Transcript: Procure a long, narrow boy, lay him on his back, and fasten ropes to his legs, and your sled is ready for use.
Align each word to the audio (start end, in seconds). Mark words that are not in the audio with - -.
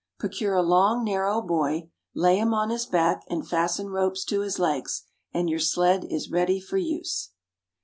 Procure 0.17 0.55
a 0.55 0.63
long, 0.63 1.03
narrow 1.03 1.43
boy, 1.43 1.91
lay 2.15 2.39
him 2.39 2.55
on 2.55 2.71
his 2.71 2.87
back, 2.87 3.21
and 3.29 3.47
fasten 3.47 3.89
ropes 3.91 4.25
to 4.25 4.41
his 4.41 4.57
legs, 4.57 5.03
and 5.31 5.47
your 5.47 5.59
sled 5.59 6.05
is 6.09 6.31
ready 6.31 6.59
for 6.59 6.77
use. 6.79 7.29